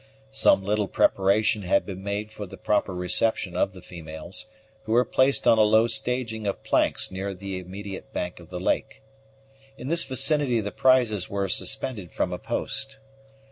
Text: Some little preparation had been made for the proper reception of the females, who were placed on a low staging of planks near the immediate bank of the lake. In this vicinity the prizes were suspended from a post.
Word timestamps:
Some 0.31 0.63
little 0.63 0.87
preparation 0.87 1.61
had 1.61 1.85
been 1.85 2.01
made 2.03 2.31
for 2.31 2.47
the 2.47 2.57
proper 2.57 2.91
reception 2.91 3.55
of 3.55 3.73
the 3.73 3.83
females, 3.83 4.47
who 4.85 4.93
were 4.93 5.05
placed 5.05 5.47
on 5.47 5.59
a 5.59 5.61
low 5.61 5.85
staging 5.85 6.47
of 6.47 6.63
planks 6.63 7.11
near 7.11 7.35
the 7.35 7.59
immediate 7.59 8.11
bank 8.11 8.39
of 8.39 8.49
the 8.49 8.59
lake. 8.59 9.03
In 9.77 9.89
this 9.89 10.03
vicinity 10.03 10.59
the 10.59 10.71
prizes 10.71 11.29
were 11.29 11.47
suspended 11.47 12.13
from 12.13 12.33
a 12.33 12.39
post. 12.39 12.97